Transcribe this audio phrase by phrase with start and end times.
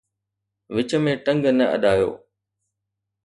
[0.75, 2.09] وچ ۾ ٽنگ نه اڏايو